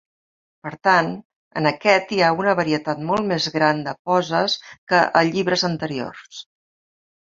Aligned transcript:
Per 0.67 0.71
tant, 0.87 1.11
en 1.61 1.71
aquest 1.73 2.15
hi 2.15 2.19
ha 2.23 2.31
una 2.45 2.57
varietat 2.61 3.05
molt 3.11 3.31
més 3.35 3.51
gran 3.59 3.87
de 3.91 3.97
poses 4.11 4.59
que 4.73 5.07
a 5.23 5.27
llibres 5.33 5.71
anteriors. 5.75 6.47